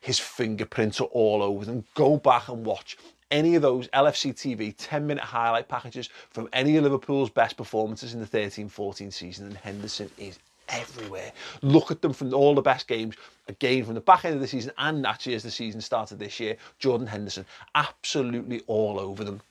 his 0.01 0.18
fingerprints 0.18 1.01
are 1.01 1.06
all 1.06 1.44
over 1.44 1.65
them. 1.65 1.84
Go 1.94 2.18
back 2.18 2.48
and 2.48 2.65
watch 2.65 2.98
any 3.32 3.56
of 3.56 3.62
those 3.62 3.88
LFC 3.89 4.34
TV 4.34 4.74
10 4.77 5.06
minute 5.06 5.24
highlight 5.24 5.68
packages 5.68 6.10
from 6.29 6.48
any 6.53 6.77
of 6.77 6.84
Liverpool's 6.84 7.29
best 7.29 7.58
performances 7.58 8.13
in 8.13 8.20
the 8.20 8.25
13 8.25 8.70
14 8.70 9.12
season, 9.12 9.48
and 9.48 9.58
Henderson 9.58 10.10
is 10.18 10.39
everywhere. 10.70 11.32
Look 11.62 11.91
at 11.91 12.01
them 12.01 12.13
from 12.13 12.34
all 12.34 12.56
the 12.56 12.62
best 12.62 12.88
games, 12.88 13.15
again 13.48 13.84
from 13.84 13.96
the 13.96 14.01
back 14.01 14.24
end 14.24 14.36
of 14.36 14.41
the 14.41 14.48
season 14.48 14.72
and 14.77 15.06
actually 15.06 15.36
as 15.36 15.44
the 15.44 15.51
season 15.51 15.82
started 15.82 16.18
this 16.18 16.39
year. 16.39 16.56
Jordan 16.77 17.08
Henderson, 17.08 17.46
absolutely 17.75 18.62
all 18.68 19.00
over 19.00 19.24
them 19.24 19.41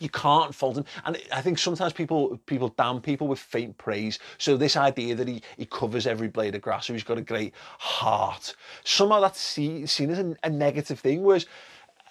you 0.00 0.08
can't 0.08 0.54
fault 0.54 0.78
him. 0.78 0.84
And 1.04 1.16
I 1.32 1.40
think 1.42 1.58
sometimes 1.58 1.92
people 1.92 2.40
people 2.46 2.70
damn 2.76 3.00
people 3.00 3.28
with 3.28 3.38
faint 3.38 3.78
praise. 3.78 4.18
So 4.38 4.56
this 4.56 4.76
idea 4.76 5.14
that 5.14 5.28
he, 5.28 5.42
he 5.56 5.66
covers 5.66 6.06
every 6.06 6.28
blade 6.28 6.54
of 6.56 6.62
grass 6.62 6.90
or 6.90 6.94
he's 6.94 7.04
got 7.04 7.18
a 7.18 7.22
great 7.22 7.54
heart, 7.78 8.56
somehow 8.82 9.20
that's 9.20 9.40
see, 9.40 9.86
seen 9.86 10.10
as 10.10 10.18
a, 10.18 10.34
a 10.42 10.50
negative 10.50 10.98
thing. 10.98 11.22
Whereas 11.22 11.46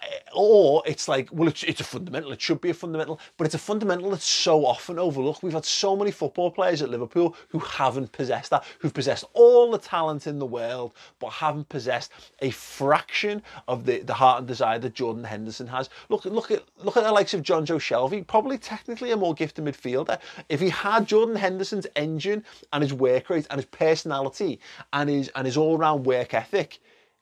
Eh, 0.03 0.19
or 0.33 0.83
it's 0.85 1.07
like, 1.07 1.29
well, 1.31 1.49
it's, 1.49 1.63
it's 1.63 1.81
a 1.81 1.83
fundamental, 1.83 2.31
it 2.31 2.41
should 2.41 2.61
be 2.61 2.69
a 2.69 2.73
fundamental, 2.73 3.19
but 3.37 3.45
it's 3.45 3.55
a 3.55 3.59
fundamental 3.59 4.11
that's 4.11 4.25
so 4.25 4.65
often 4.65 4.99
overlooked. 4.99 5.43
We've 5.43 5.53
had 5.53 5.65
so 5.65 5.95
many 5.95 6.11
football 6.11 6.51
players 6.51 6.81
at 6.81 6.89
Liverpool 6.89 7.35
who 7.49 7.59
haven't 7.59 8.11
possessed 8.11 8.51
that, 8.51 8.63
who've 8.79 8.93
possessed 8.93 9.25
all 9.33 9.71
the 9.71 9.77
talent 9.77 10.27
in 10.27 10.39
the 10.39 10.45
world, 10.45 10.93
but 11.19 11.29
haven't 11.29 11.69
possessed 11.69 12.11
a 12.39 12.51
fraction 12.51 13.41
of 13.67 13.85
the, 13.85 13.99
the 13.99 14.13
heart 14.13 14.39
and 14.39 14.47
desire 14.47 14.79
that 14.79 14.93
Jordan 14.93 15.23
Henderson 15.23 15.67
has. 15.67 15.89
Look, 16.09 16.25
look 16.25 16.51
at 16.51 16.63
look 16.77 16.97
at 16.97 17.03
the 17.03 17.11
likes 17.11 17.33
of 17.33 17.41
Jonjo 17.41 17.79
Shelvey, 17.79 18.25
probably 18.25 18.57
technically 18.57 19.11
a 19.11 19.17
more 19.17 19.33
gifted 19.33 19.65
midfielder. 19.65 20.19
If 20.47 20.59
he 20.59 20.69
had 20.69 21.07
Jordan 21.07 21.35
Henderson's 21.35 21.87
engine 21.95 22.43
and 22.71 22.83
his 22.83 22.93
work 22.93 23.29
rate 23.29 23.47
and 23.49 23.59
his 23.59 23.65
personality 23.65 24.59
and 24.93 25.09
his 25.09 25.29
and 25.35 25.45
his 25.45 25.57
all-round 25.57 26.05
work 26.05 26.33
ethic, 26.33 26.79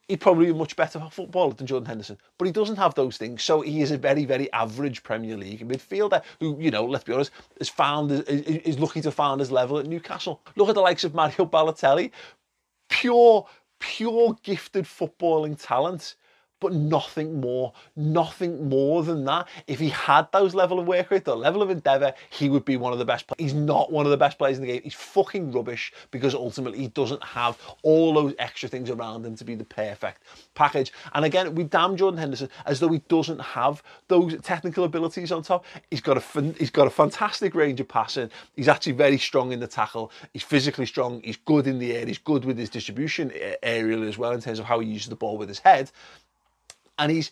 he'd 0.08 0.20
probably 0.20 0.46
be 0.46 0.52
much 0.52 0.74
better 0.74 1.00
footballer 1.10 1.52
than 1.52 1.66
Jordan 1.66 1.86
Henderson. 1.86 2.18
But 2.38 2.46
he 2.46 2.52
doesn't 2.52 2.76
have 2.76 2.94
those 2.94 3.16
things. 3.18 3.42
So 3.42 3.60
he 3.60 3.82
is 3.82 3.90
a 3.90 3.98
very, 3.98 4.24
very 4.24 4.50
average 4.52 5.02
Premier 5.02 5.36
League 5.36 5.66
midfielder 5.68 6.22
who, 6.40 6.56
you 6.58 6.70
know, 6.70 6.84
let's 6.84 7.04
be 7.04 7.12
honest, 7.12 7.30
is 7.60 7.68
found 7.68 8.10
is, 8.10 8.22
is 8.22 8.78
lucky 8.78 9.02
to 9.02 9.10
find 9.10 9.38
his 9.38 9.52
level 9.52 9.78
at 9.78 9.86
Newcastle. 9.86 10.40
Look 10.56 10.68
at 10.68 10.74
the 10.74 10.80
likes 10.80 11.04
of 11.04 11.14
Mario 11.14 11.44
Balotelli. 11.46 12.10
Pure, 12.88 13.46
pure 13.78 14.36
gifted 14.42 14.86
footballing 14.86 15.62
talent 15.62 16.16
but 16.60 16.72
nothing 16.72 17.40
more, 17.40 17.72
nothing 17.96 18.68
more 18.68 19.02
than 19.02 19.24
that. 19.24 19.48
If 19.66 19.78
he 19.78 19.88
had 19.88 20.30
those 20.32 20.54
level 20.54 20.78
of 20.78 20.86
work 20.86 21.10
rate, 21.10 21.24
the 21.24 21.36
level 21.36 21.62
of 21.62 21.70
endeavour, 21.70 22.14
he 22.30 22.48
would 22.48 22.64
be 22.64 22.76
one 22.76 22.92
of 22.92 22.98
the 22.98 23.04
best. 23.04 23.26
Players. 23.26 23.38
He's 23.38 23.54
not 23.54 23.92
one 23.92 24.06
of 24.06 24.10
the 24.10 24.16
best 24.16 24.38
players 24.38 24.58
in 24.58 24.62
the 24.62 24.72
game. 24.72 24.82
He's 24.82 24.94
fucking 24.94 25.52
rubbish 25.52 25.92
because 26.10 26.34
ultimately 26.34 26.80
he 26.80 26.88
doesn't 26.88 27.22
have 27.22 27.58
all 27.82 28.12
those 28.12 28.34
extra 28.38 28.68
things 28.68 28.90
around 28.90 29.24
him 29.24 29.36
to 29.36 29.44
be 29.44 29.54
the 29.54 29.64
perfect 29.64 30.22
package. 30.54 30.92
And 31.14 31.24
again, 31.24 31.54
we 31.54 31.64
damn 31.64 31.96
Jordan 31.96 32.18
Henderson 32.18 32.48
as 32.66 32.80
though 32.80 32.88
he 32.88 33.00
doesn't 33.08 33.40
have 33.40 33.82
those 34.08 34.40
technical 34.42 34.84
abilities 34.84 35.32
on 35.32 35.42
top. 35.42 35.64
He's 35.90 36.00
got 36.00 36.16
a 36.16 36.42
he's 36.58 36.70
got 36.70 36.86
a 36.86 36.90
fantastic 36.90 37.54
range 37.54 37.80
of 37.80 37.88
passing. 37.88 38.30
He's 38.56 38.68
actually 38.68 38.92
very 38.92 39.18
strong 39.18 39.52
in 39.52 39.60
the 39.60 39.66
tackle. 39.66 40.10
He's 40.32 40.42
physically 40.42 40.86
strong. 40.86 41.20
He's 41.22 41.36
good 41.36 41.66
in 41.66 41.78
the 41.78 41.94
air. 41.96 42.06
He's 42.06 42.18
good 42.18 42.44
with 42.44 42.58
his 42.58 42.70
distribution 42.70 43.32
aerial 43.62 44.06
as 44.06 44.18
well 44.18 44.32
in 44.32 44.40
terms 44.40 44.58
of 44.58 44.64
how 44.64 44.80
he 44.80 44.88
uses 44.88 45.08
the 45.08 45.16
ball 45.16 45.36
with 45.36 45.48
his 45.48 45.58
head 45.58 45.90
and 46.98 47.10
he's 47.10 47.30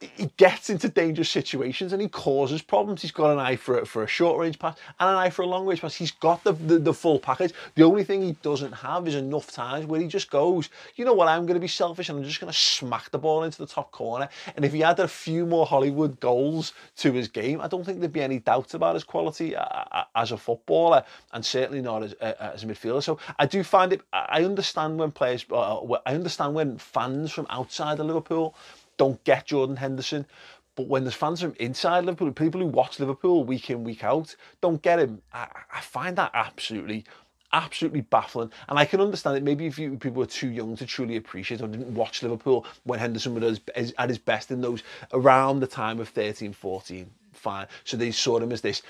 he 0.00 0.30
gets 0.36 0.68
into 0.68 0.88
dangerous 0.88 1.30
situations 1.30 1.92
and 1.92 2.02
he 2.02 2.08
causes 2.08 2.60
problems. 2.60 3.02
He's 3.02 3.12
got 3.12 3.32
an 3.32 3.38
eye 3.38 3.56
for 3.56 3.84
for 3.84 4.02
a 4.02 4.06
short 4.06 4.38
range 4.38 4.58
pass 4.58 4.76
and 5.00 5.10
an 5.10 5.16
eye 5.16 5.30
for 5.30 5.42
a 5.42 5.46
long 5.46 5.66
range 5.66 5.80
pass. 5.80 5.94
He's 5.94 6.10
got 6.10 6.42
the, 6.44 6.52
the, 6.52 6.78
the 6.78 6.94
full 6.94 7.18
package. 7.18 7.52
The 7.74 7.82
only 7.82 8.04
thing 8.04 8.22
he 8.22 8.32
doesn't 8.42 8.72
have 8.72 9.08
is 9.08 9.14
enough 9.14 9.50
times 9.50 9.86
where 9.86 10.00
he 10.00 10.06
just 10.06 10.30
goes, 10.30 10.68
you 10.96 11.04
know 11.04 11.14
what, 11.14 11.28
I'm 11.28 11.46
going 11.46 11.54
to 11.54 11.60
be 11.60 11.68
selfish 11.68 12.08
and 12.08 12.18
I'm 12.18 12.24
just 12.24 12.40
going 12.40 12.52
to 12.52 12.58
smack 12.58 13.10
the 13.10 13.18
ball 13.18 13.44
into 13.44 13.58
the 13.58 13.66
top 13.66 13.90
corner. 13.90 14.28
And 14.54 14.64
if 14.64 14.72
he 14.72 14.80
had 14.80 15.00
a 15.00 15.08
few 15.08 15.46
more 15.46 15.66
Hollywood 15.66 16.18
goals 16.20 16.74
to 16.98 17.12
his 17.12 17.28
game, 17.28 17.60
I 17.60 17.68
don't 17.68 17.84
think 17.84 18.00
there'd 18.00 18.12
be 18.12 18.22
any 18.22 18.38
doubt 18.38 18.74
about 18.74 18.94
his 18.94 19.04
quality 19.04 19.56
uh, 19.56 19.62
uh, 19.62 20.04
as 20.14 20.32
a 20.32 20.36
footballer 20.36 21.04
and 21.32 21.44
certainly 21.44 21.80
not 21.80 22.02
as, 22.02 22.14
uh, 22.20 22.34
as 22.40 22.64
a 22.64 22.66
midfielder. 22.66 23.02
So 23.02 23.18
I 23.38 23.46
do 23.46 23.62
find 23.62 23.92
it. 23.92 24.02
I 24.12 24.44
understand 24.44 24.98
when 24.98 25.10
players. 25.10 25.44
Uh, 25.50 25.80
I 26.04 26.14
understand 26.14 26.54
when 26.54 26.78
fans 26.78 27.32
from 27.32 27.46
outside 27.50 27.98
of 28.00 28.06
Liverpool 28.06 28.54
don't 28.96 29.22
get 29.24 29.46
Jordan 29.46 29.76
Henderson. 29.76 30.26
But 30.74 30.88
when 30.88 31.04
there's 31.04 31.14
fans 31.14 31.40
from 31.40 31.54
inside 31.58 32.04
Liverpool, 32.04 32.30
people 32.32 32.60
who 32.60 32.66
watch 32.66 33.00
Liverpool 33.00 33.44
week 33.44 33.70
in, 33.70 33.82
week 33.82 34.04
out, 34.04 34.36
don't 34.60 34.82
get 34.82 34.98
him. 34.98 35.22
I, 35.32 35.48
I 35.72 35.80
find 35.80 36.16
that 36.16 36.30
absolutely 36.34 37.06
absolutely 37.52 38.02
baffling. 38.02 38.50
And 38.68 38.78
I 38.78 38.84
can 38.84 39.00
understand 39.00 39.36
it. 39.36 39.42
Maybe 39.42 39.66
if 39.66 39.78
you, 39.78 39.96
people 39.96 40.20
were 40.20 40.26
too 40.26 40.48
young 40.48 40.76
to 40.76 40.86
truly 40.86 41.16
appreciate 41.16 41.62
or 41.62 41.68
didn't 41.68 41.94
watch 41.94 42.22
Liverpool 42.22 42.66
when 42.84 42.98
Henderson 42.98 43.34
was 43.34 43.60
at 43.74 44.08
his 44.08 44.18
best 44.18 44.50
in 44.50 44.60
those 44.60 44.82
around 45.12 45.60
the 45.60 45.66
time 45.66 46.00
of 46.00 46.08
13, 46.08 46.52
14, 46.52 47.10
fine. 47.32 47.66
So 47.84 47.96
they 47.96 48.10
saw 48.10 48.38
him 48.38 48.52
as 48.52 48.60
this 48.60 48.82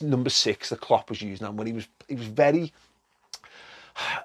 number 0.00 0.30
six 0.30 0.70
the 0.70 0.76
Klopp 0.76 1.10
was 1.10 1.20
using. 1.20 1.46
And 1.46 1.58
when 1.58 1.66
he 1.66 1.72
was, 1.72 1.88
he 2.08 2.14
was 2.14 2.26
very 2.26 2.72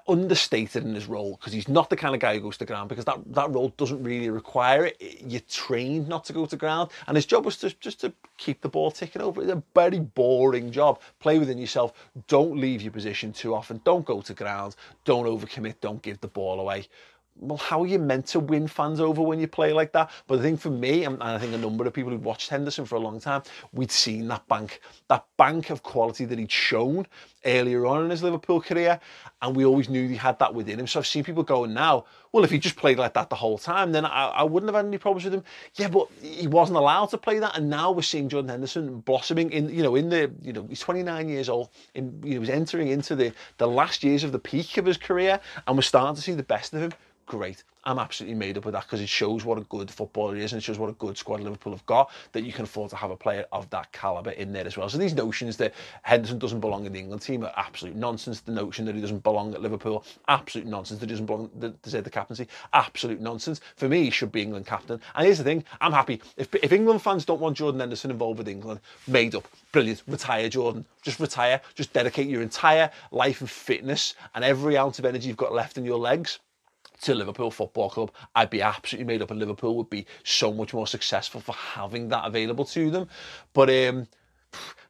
understated 0.08 0.84
in 0.84 0.94
his 0.94 1.06
role 1.06 1.36
because 1.38 1.52
he's 1.52 1.68
not 1.68 1.90
the 1.90 1.96
kind 1.96 2.14
of 2.14 2.20
guy 2.20 2.34
who 2.34 2.40
goes 2.40 2.56
to 2.58 2.64
ground 2.64 2.88
because 2.88 3.04
that, 3.04 3.18
that 3.26 3.50
role 3.50 3.70
doesn't 3.76 4.02
really 4.02 4.30
require 4.30 4.86
it. 4.86 4.96
You're 5.26 5.40
trained 5.48 6.08
not 6.08 6.24
to 6.26 6.32
go 6.32 6.46
to 6.46 6.56
ground, 6.56 6.90
and 7.06 7.16
his 7.16 7.26
job 7.26 7.44
was 7.44 7.56
to, 7.58 7.70
just 7.80 8.00
to 8.00 8.12
keep 8.36 8.60
the 8.60 8.68
ball 8.68 8.90
ticking 8.90 9.22
over. 9.22 9.42
It's 9.42 9.52
a 9.52 9.62
very 9.74 10.00
boring 10.00 10.70
job. 10.70 11.00
Play 11.20 11.38
within 11.38 11.58
yourself. 11.58 11.92
Don't 12.28 12.56
leave 12.56 12.82
your 12.82 12.92
position 12.92 13.32
too 13.32 13.54
often. 13.54 13.80
Don't 13.84 14.04
go 14.04 14.20
to 14.22 14.34
ground. 14.34 14.76
Don't 15.04 15.26
overcommit. 15.26 15.76
Don't 15.80 16.02
give 16.02 16.20
the 16.20 16.28
ball 16.28 16.60
away 16.60 16.86
well, 17.40 17.58
how 17.58 17.82
are 17.82 17.86
you 17.86 17.98
meant 17.98 18.26
to 18.26 18.40
win 18.40 18.68
fans 18.68 19.00
over 19.00 19.20
when 19.20 19.40
you 19.40 19.48
play 19.48 19.72
like 19.72 19.92
that? 19.92 20.10
But 20.26 20.38
I 20.38 20.42
think 20.42 20.60
for 20.60 20.70
me, 20.70 21.04
and 21.04 21.20
I 21.22 21.38
think 21.38 21.52
a 21.52 21.58
number 21.58 21.84
of 21.84 21.92
people 21.92 22.12
who'd 22.12 22.22
watched 22.22 22.48
Henderson 22.48 22.84
for 22.84 22.94
a 22.94 23.00
long 23.00 23.20
time, 23.20 23.42
we'd 23.72 23.90
seen 23.90 24.28
that 24.28 24.46
bank, 24.46 24.80
that 25.08 25.24
bank 25.36 25.70
of 25.70 25.82
quality 25.82 26.24
that 26.26 26.38
he'd 26.38 26.52
shown 26.52 27.06
earlier 27.44 27.86
on 27.86 28.04
in 28.04 28.10
his 28.10 28.22
Liverpool 28.22 28.60
career, 28.60 29.00
and 29.42 29.54
we 29.54 29.64
always 29.64 29.88
knew 29.88 30.08
he 30.08 30.16
had 30.16 30.38
that 30.38 30.54
within 30.54 30.78
him. 30.78 30.86
So 30.86 31.00
I've 31.00 31.06
seen 31.06 31.24
people 31.24 31.42
going 31.42 31.74
now, 31.74 32.04
well, 32.32 32.44
if 32.44 32.50
he 32.50 32.58
just 32.58 32.76
played 32.76 32.98
like 32.98 33.14
that 33.14 33.30
the 33.30 33.36
whole 33.36 33.58
time, 33.58 33.92
then 33.92 34.04
I, 34.04 34.26
I 34.28 34.42
wouldn't 34.44 34.68
have 34.68 34.76
had 34.76 34.86
any 34.86 34.98
problems 34.98 35.24
with 35.24 35.34
him. 35.34 35.44
Yeah, 35.74 35.88
but 35.88 36.08
he 36.22 36.46
wasn't 36.46 36.78
allowed 36.78 37.06
to 37.06 37.18
play 37.18 37.40
that, 37.40 37.56
and 37.56 37.68
now 37.68 37.90
we're 37.90 38.02
seeing 38.02 38.28
Jordan 38.28 38.48
Henderson 38.48 39.00
blossoming 39.00 39.50
in, 39.50 39.68
you 39.68 39.82
know, 39.82 39.96
in 39.96 40.08
the, 40.08 40.30
you 40.40 40.52
know, 40.52 40.66
he's 40.68 40.80
29 40.80 41.28
years 41.28 41.48
old, 41.48 41.70
in, 41.94 42.22
he 42.24 42.38
was 42.38 42.48
entering 42.48 42.88
into 42.88 43.16
the 43.16 43.32
the 43.58 43.66
last 43.66 44.04
years 44.04 44.24
of 44.24 44.32
the 44.32 44.38
peak 44.38 44.76
of 44.76 44.86
his 44.86 44.96
career, 44.96 45.40
and 45.66 45.76
we're 45.76 45.82
starting 45.82 46.14
to 46.14 46.22
see 46.22 46.32
the 46.32 46.42
best 46.42 46.72
of 46.72 46.80
him 46.80 46.92
great. 47.26 47.64
I'm 47.86 47.98
absolutely 47.98 48.36
made 48.36 48.56
up 48.56 48.64
with 48.64 48.72
that 48.72 48.84
because 48.84 49.02
it 49.02 49.08
shows 49.08 49.44
what 49.44 49.58
a 49.58 49.62
good 49.62 49.90
footballer 49.90 50.36
is 50.36 50.52
and 50.52 50.58
it 50.58 50.62
shows 50.62 50.78
what 50.78 50.88
a 50.88 50.94
good 50.94 51.18
squad 51.18 51.40
Liverpool 51.40 51.72
have 51.72 51.84
got 51.84 52.10
that 52.32 52.42
you 52.42 52.52
can 52.52 52.64
afford 52.64 52.90
to 52.90 52.96
have 52.96 53.10
a 53.10 53.16
player 53.16 53.44
of 53.52 53.68
that 53.70 53.92
calibre 53.92 54.32
in 54.32 54.52
there 54.52 54.66
as 54.66 54.76
well. 54.76 54.88
So 54.88 54.96
these 54.96 55.14
notions 55.14 55.58
that 55.58 55.74
Henderson 56.02 56.38
doesn't 56.38 56.60
belong 56.60 56.86
in 56.86 56.92
the 56.92 56.98
England 56.98 57.20
team 57.20 57.44
are 57.44 57.52
absolute 57.56 57.94
nonsense. 57.94 58.40
The 58.40 58.52
notion 58.52 58.86
that 58.86 58.94
he 58.94 59.02
doesn't 59.02 59.22
belong 59.22 59.54
at 59.54 59.60
Liverpool, 59.60 60.04
absolute 60.28 60.66
nonsense. 60.66 61.00
That 61.00 61.06
he 61.06 61.12
doesn't 61.12 61.26
belong 61.26 61.50
to 61.60 61.70
deserve 61.82 62.04
the 62.04 62.10
captaincy, 62.10 62.48
absolute 62.72 63.20
nonsense. 63.20 63.60
For 63.76 63.88
me, 63.88 64.04
he 64.04 64.10
should 64.10 64.32
be 64.32 64.40
England 64.40 64.66
captain. 64.66 64.98
And 65.14 65.26
here's 65.26 65.38
the 65.38 65.44
thing, 65.44 65.62
I'm 65.80 65.92
happy. 65.92 66.22
If, 66.38 66.54
if 66.54 66.72
England 66.72 67.02
fans 67.02 67.26
don't 67.26 67.40
want 67.40 67.58
Jordan 67.58 67.80
Henderson 67.80 68.10
involved 68.10 68.38
with 68.38 68.48
England, 68.48 68.80
made 69.06 69.34
up, 69.34 69.46
brilliant, 69.72 70.02
retire 70.06 70.48
Jordan. 70.48 70.86
Just 71.02 71.20
retire, 71.20 71.60
just 71.74 71.92
dedicate 71.92 72.28
your 72.28 72.40
entire 72.40 72.90
life 73.10 73.42
and 73.42 73.50
fitness 73.50 74.14
and 74.34 74.42
every 74.42 74.78
ounce 74.78 74.98
of 74.98 75.04
energy 75.04 75.28
you've 75.28 75.36
got 75.36 75.52
left 75.52 75.76
in 75.76 75.84
your 75.84 75.98
legs 75.98 76.38
to 77.04 77.14
Liverpool 77.14 77.50
Football 77.50 77.90
Club, 77.90 78.10
I'd 78.34 78.50
be 78.50 78.62
absolutely 78.62 79.06
made 79.06 79.22
up 79.22 79.30
and 79.30 79.40
Liverpool 79.40 79.76
would 79.76 79.90
be 79.90 80.06
so 80.24 80.52
much 80.52 80.74
more 80.74 80.86
successful 80.86 81.40
for 81.40 81.52
having 81.52 82.08
that 82.08 82.26
available 82.26 82.64
to 82.66 82.90
them. 82.90 83.08
But 83.52 83.70
um, 83.70 84.06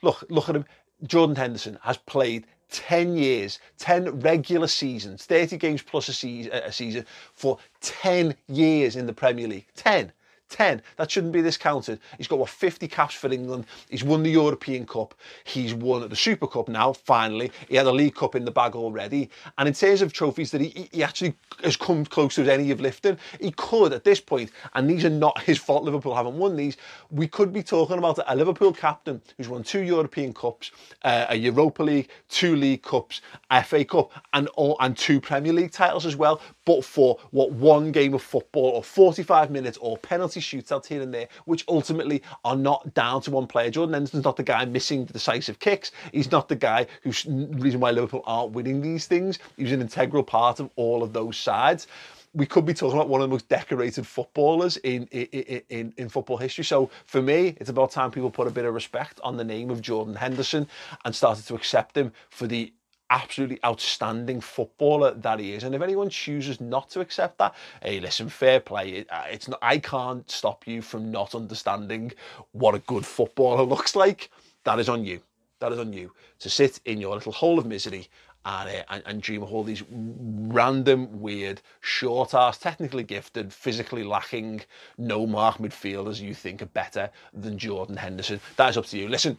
look, 0.02 0.24
look 0.28 0.48
at 0.48 0.56
him. 0.56 0.64
Jordan 1.06 1.36
Henderson 1.36 1.78
has 1.82 1.96
played 1.96 2.46
10 2.70 3.16
years, 3.16 3.58
10 3.78 4.20
regular 4.20 4.66
seasons, 4.66 5.26
30 5.26 5.56
games 5.58 5.82
plus 5.82 6.08
a 6.08 6.12
season, 6.12 6.52
a 6.52 6.72
season 6.72 7.04
for 7.32 7.58
10 7.80 8.34
years 8.48 8.96
in 8.96 9.06
the 9.06 9.12
Premier 9.12 9.48
League. 9.48 9.66
10. 9.76 10.12
10. 10.54 10.82
That 10.96 11.10
shouldn't 11.10 11.32
be 11.32 11.42
discounted. 11.42 11.98
He's 12.16 12.28
got, 12.28 12.38
what, 12.38 12.48
50 12.48 12.86
caps 12.86 13.14
for 13.14 13.32
England. 13.32 13.66
He's 13.90 14.04
won 14.04 14.22
the 14.22 14.30
European 14.30 14.86
Cup. 14.86 15.14
He's 15.42 15.74
won 15.74 16.08
the 16.08 16.14
Super 16.14 16.46
Cup 16.46 16.68
now, 16.68 16.92
finally. 16.92 17.50
He 17.68 17.74
had 17.74 17.86
a 17.86 17.92
League 17.92 18.14
Cup 18.14 18.36
in 18.36 18.44
the 18.44 18.52
bag 18.52 18.76
already. 18.76 19.30
And 19.58 19.66
in 19.66 19.74
terms 19.74 20.00
of 20.00 20.12
trophies 20.12 20.52
that 20.52 20.60
he, 20.60 20.88
he 20.92 21.02
actually 21.02 21.34
has 21.64 21.76
come 21.76 22.04
close 22.04 22.36
to 22.36 22.52
any 22.52 22.70
of 22.70 22.80
lifting, 22.80 23.18
he 23.40 23.50
could 23.50 23.92
at 23.92 24.04
this 24.04 24.20
point, 24.20 24.52
and 24.74 24.88
these 24.88 25.04
are 25.04 25.10
not 25.10 25.42
his 25.42 25.58
fault, 25.58 25.82
Liverpool 25.82 26.14
haven't 26.14 26.38
won 26.38 26.54
these, 26.54 26.76
we 27.10 27.26
could 27.26 27.52
be 27.52 27.62
talking 27.62 27.98
about 27.98 28.20
a 28.24 28.36
Liverpool 28.36 28.72
captain 28.72 29.20
who's 29.36 29.48
won 29.48 29.64
two 29.64 29.82
European 29.82 30.32
Cups, 30.32 30.70
uh, 31.02 31.26
a 31.30 31.36
Europa 31.36 31.82
League, 31.82 32.08
two 32.28 32.54
League 32.54 32.82
Cups, 32.82 33.22
FA 33.64 33.84
Cup, 33.84 34.12
and, 34.32 34.46
all, 34.48 34.76
and 34.78 34.96
two 34.96 35.20
Premier 35.20 35.52
League 35.52 35.72
titles 35.72 36.06
as 36.06 36.14
well, 36.14 36.40
but 36.64 36.84
for, 36.84 37.18
what, 37.32 37.50
one 37.50 37.90
game 37.90 38.14
of 38.14 38.22
football 38.22 38.66
or 38.66 38.84
45 38.84 39.50
minutes 39.50 39.78
or 39.78 39.98
penalty 39.98 40.40
shootouts 40.44 40.86
here 40.86 41.02
and 41.02 41.12
there, 41.12 41.28
which 41.44 41.64
ultimately 41.68 42.22
are 42.44 42.56
not 42.56 42.94
down 42.94 43.20
to 43.22 43.30
one 43.30 43.46
player. 43.46 43.70
Jordan 43.70 43.94
Henderson's 43.94 44.24
not 44.24 44.36
the 44.36 44.42
guy 44.42 44.64
missing 44.64 45.04
the 45.04 45.12
decisive 45.12 45.58
kicks. 45.58 45.90
He's 46.12 46.30
not 46.30 46.48
the 46.48 46.56
guy 46.56 46.86
who's 47.02 47.26
reason 47.26 47.80
why 47.80 47.90
Liverpool 47.90 48.22
aren't 48.26 48.52
winning 48.52 48.80
these 48.80 49.06
things. 49.06 49.38
He's 49.56 49.72
an 49.72 49.80
integral 49.80 50.22
part 50.22 50.60
of 50.60 50.70
all 50.76 51.02
of 51.02 51.12
those 51.12 51.36
sides 51.36 51.86
we 52.34 52.46
could 52.46 52.66
be 52.66 52.74
talking 52.74 52.98
about 52.98 53.08
one 53.08 53.20
of 53.20 53.28
the 53.28 53.32
most 53.32 53.48
decorated 53.48 54.06
footballers 54.06 54.76
in, 54.78 55.06
in, 55.12 55.62
in, 55.68 55.94
in, 55.96 56.08
football 56.08 56.36
history. 56.36 56.64
So 56.64 56.90
for 57.06 57.22
me, 57.22 57.56
it's 57.60 57.70
about 57.70 57.92
time 57.92 58.10
people 58.10 58.30
put 58.30 58.48
a 58.48 58.50
bit 58.50 58.64
of 58.64 58.74
respect 58.74 59.20
on 59.22 59.36
the 59.36 59.44
name 59.44 59.70
of 59.70 59.80
Jordan 59.80 60.16
Henderson 60.16 60.66
and 61.04 61.14
started 61.14 61.46
to 61.46 61.54
accept 61.54 61.96
him 61.96 62.12
for 62.30 62.46
the 62.48 62.72
absolutely 63.10 63.58
outstanding 63.64 64.40
footballer 64.40 65.12
that 65.14 65.38
he 65.38 65.52
is. 65.52 65.64
And 65.64 65.74
if 65.74 65.82
anyone 65.82 66.08
chooses 66.08 66.60
not 66.60 66.90
to 66.90 67.00
accept 67.00 67.38
that, 67.38 67.54
hey, 67.82 68.00
listen, 68.00 68.28
fair 68.28 68.60
play. 68.60 69.04
Uh, 69.08 69.24
it's 69.30 69.48
not. 69.48 69.58
I 69.62 69.78
can't 69.78 70.28
stop 70.30 70.66
you 70.66 70.82
from 70.82 71.10
not 71.10 71.34
understanding 71.34 72.12
what 72.52 72.74
a 72.74 72.80
good 72.80 73.06
footballer 73.06 73.62
looks 73.74 73.94
like. 73.94 74.30
That 74.64 74.78
is 74.78 74.88
on 74.88 75.04
you. 75.04 75.20
That 75.60 75.72
is 75.72 75.78
on 75.78 75.92
you 75.92 76.12
to 76.40 76.50
sit 76.50 76.80
in 76.84 77.00
your 77.00 77.14
little 77.14 77.32
hole 77.32 77.58
of 77.58 77.66
misery 77.66 78.08
and, 78.44 78.68
uh, 78.68 78.82
and, 78.90 79.02
and, 79.06 79.22
dream 79.22 79.42
of 79.42 79.52
all 79.52 79.64
these 79.64 79.82
random, 79.90 81.20
weird, 81.20 81.62
short 81.80 82.34
ass, 82.34 82.58
technically 82.58 83.02
gifted, 83.02 83.52
physically 83.52 84.04
lacking, 84.04 84.60
no 84.98 85.26
mark 85.26 85.58
midfielders 85.58 86.20
you 86.20 86.34
think 86.34 86.60
are 86.60 86.66
better 86.66 87.10
than 87.32 87.56
Jordan 87.56 87.96
Henderson. 87.96 88.40
That 88.56 88.70
is 88.70 88.76
up 88.76 88.86
to 88.86 88.98
you. 88.98 89.08
Listen, 89.08 89.38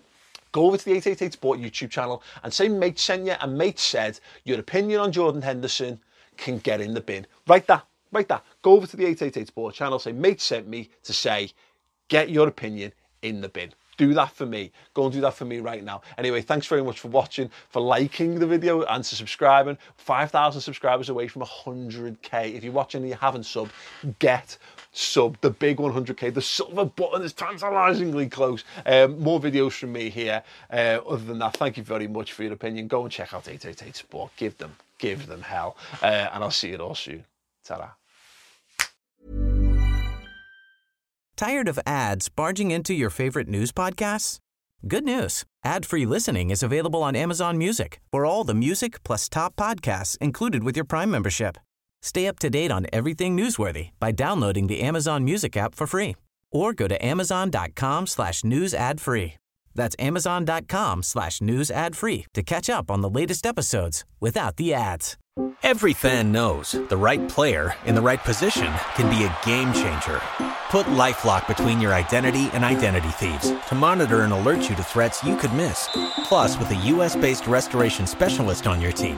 go 0.56 0.68
over 0.68 0.78
to 0.78 0.86
the 0.86 0.92
888 0.92 1.34
Sport 1.34 1.60
YouTube 1.60 1.90
channel 1.90 2.24
and 2.42 2.54
say 2.54 2.70
mate 2.70 2.98
sent 2.98 3.26
you 3.26 3.34
and 3.42 3.58
mate 3.58 3.78
said 3.78 4.22
your 4.46 4.58
opinion 4.58 5.02
on 5.02 5.12
Jordan 5.12 5.42
Henderson 5.42 6.00
can 6.38 6.60
get 6.60 6.80
in 6.80 6.94
the 6.94 7.02
bin. 7.02 7.28
Write 7.46 7.68
that, 7.68 7.86
write 8.14 8.30
that. 8.30 8.42
Go 8.62 8.72
over 8.72 8.88
to 8.88 8.96
the 8.96 9.04
888 9.04 9.48
Sport 9.48 9.76
channel, 9.76 10.00
say 10.00 10.14
mate 10.14 10.40
sent 10.40 10.66
me 10.66 10.90
to 11.04 11.12
say 11.12 11.52
get 12.08 12.30
your 12.30 12.48
opinion 12.48 12.94
in 13.22 13.42
the 13.42 13.50
bin. 13.50 13.74
do 13.98 14.14
that 14.14 14.32
for 14.32 14.46
me. 14.46 14.72
Go 14.94 15.04
and 15.06 15.14
do 15.14 15.22
that 15.22 15.34
for 15.34 15.46
me 15.46 15.60
right 15.60 15.84
now. 15.84 16.02
Anyway, 16.18 16.42
thanks 16.42 16.68
very 16.68 16.84
much 16.84 17.00
for 17.00 17.08
watching, 17.10 17.50
for 17.70 17.82
liking 17.82 18.40
the 18.40 18.48
video 18.48 18.84
and 18.84 19.04
to 19.04 19.16
subscribing. 19.16 19.78
5,000 19.98 20.62
subscribers 20.62 21.10
away 21.10 21.28
from 21.28 21.42
100k. 21.44 22.54
If 22.54 22.64
you're 22.64 22.74
watching 22.74 23.02
and 23.02 23.10
you 23.10 23.16
haven't 23.16 23.44
subbed, 23.44 23.72
get 24.20 24.58
sub 24.96 25.38
the 25.42 25.50
big 25.50 25.78
100k. 25.78 26.34
The 26.34 26.42
silver 26.42 26.86
button 26.86 27.22
is 27.22 27.34
tantalizingly 27.34 28.30
close. 28.30 28.64
Um, 28.86 29.20
more 29.20 29.40
videos 29.40 29.74
from 29.74 29.94
me 29.94 30.10
here. 30.10 30.44
Uh, 30.72 31.00
other 31.08 31.26
than 31.26 31.40
that, 31.40 31.58
thank 31.58 31.78
you 31.78 31.84
very 31.84 32.08
much 32.08 32.34
for 32.34 32.44
your 32.44 32.54
opinion. 32.54 32.88
Go 32.88 33.04
and 33.04 33.12
check 33.12 33.34
out 33.34 33.48
888 33.48 33.96
Sport. 33.96 34.32
Give 34.38 34.58
them, 34.58 34.76
give 34.98 35.28
them 35.28 35.42
hell. 35.42 35.78
Uh, 36.02 36.30
and 36.34 36.44
I'll 36.44 36.52
see 36.52 36.70
you 36.70 36.78
all 36.78 36.96
soon. 36.96 37.26
Ta-ra. 37.64 37.92
Tired 41.36 41.68
of 41.68 41.80
ads 41.86 42.30
barging 42.30 42.72
into 42.72 42.94
your 42.94 43.10
favorite 43.10 43.50
news 43.50 43.74
podcasts? 43.74 44.40
Good 44.88 45.04
news. 45.04 45.44
Ad-free 45.66 46.06
listening 46.06 46.50
is 46.50 46.64
available 46.64 47.04
on 47.04 47.16
Amazon 47.16 47.58
Music 47.58 48.00
for 48.12 48.26
all 48.26 48.44
the 48.44 48.54
music 48.54 49.04
plus 49.04 49.28
top 49.28 49.56
podcasts 49.56 50.18
included 50.20 50.64
with 50.64 50.78
your 50.78 50.86
Prime 50.86 51.12
membership. 51.12 51.58
Stay 52.06 52.28
up 52.28 52.38
to 52.38 52.52
date 52.52 52.72
on 52.72 52.86
everything 52.94 53.36
newsworthy 53.36 53.90
by 54.00 54.12
downloading 54.12 54.68
the 54.68 54.82
Amazon 54.82 55.24
Music 55.24 55.58
app 55.58 55.74
for 55.74 55.88
free 55.88 56.16
or 56.52 56.72
go 56.72 56.88
to 56.88 57.04
amazon.com 57.04 58.06
slash 58.06 58.44
news 58.44 58.76
ad 58.76 59.02
free. 59.02 59.34
That's 59.74 59.96
amazon.com 59.98 61.02
slash 61.02 61.42
news 61.42 61.72
ad 61.72 61.96
free 61.96 62.28
to 62.36 62.44
catch 62.44 62.70
up 62.70 62.92
on 62.92 63.02
the 63.02 63.10
latest 63.10 63.48
episodes 63.48 64.06
without 64.20 64.58
the 64.58 64.72
ads. 64.72 65.18
Every 65.64 65.94
fan 65.94 66.32
knows 66.32 66.74
the 66.74 66.96
right 66.96 67.28
player 67.28 67.74
in 67.86 67.96
the 67.96 68.04
right 68.04 68.24
position 68.24 68.72
can 68.94 69.10
be 69.10 69.24
a 69.24 69.36
game 69.44 69.74
changer. 69.74 70.22
Put 70.70 70.86
LifeLock 70.86 71.48
between 71.48 71.82
your 71.82 71.96
identity 71.96 72.52
and 72.54 72.64
identity 72.64 73.10
thieves 73.18 73.52
to 73.68 73.74
monitor 73.74 74.22
and 74.22 74.32
alert 74.32 74.70
you 74.70 74.76
to 74.76 74.84
threats 74.84 75.24
you 75.24 75.36
could 75.36 75.54
miss. 75.54 75.90
Plus, 76.26 76.60
with 76.60 76.70
a 76.70 76.86
U.S.-based 76.94 77.48
restoration 77.50 78.06
specialist 78.06 78.68
on 78.68 78.80
your 78.80 78.92
team, 78.92 79.18